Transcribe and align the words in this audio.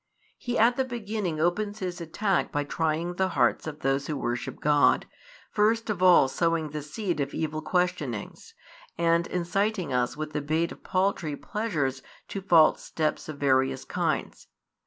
He 0.39 0.57
at 0.57 0.77
the 0.77 0.83
beginning 0.83 1.39
opens 1.39 1.77
his 1.77 2.01
attack 2.01 2.51
by 2.51 2.63
trying 2.63 3.13
the 3.17 3.29
hearts 3.37 3.67
of 3.67 3.81
those 3.81 4.07
who 4.07 4.17
worship 4.17 4.59
God, 4.59 5.05
first 5.51 5.91
of 5.91 6.01
all 6.01 6.27
sowing 6.27 6.69
the 6.71 6.81
seed 6.81 7.19
of 7.19 7.35
evil 7.35 7.61
questionings, 7.61 8.55
and 8.97 9.27
inciting 9.27 9.93
us 9.93 10.17
with 10.17 10.33
the 10.33 10.41
bait 10.41 10.71
of 10.71 10.81
paltry 10.83 11.35
pleasures 11.35 12.01
to 12.29 12.41
false 12.41 12.81
steps 12.83 13.29
of 13.29 13.37
various 13.37 13.85
kinds. 13.85 14.47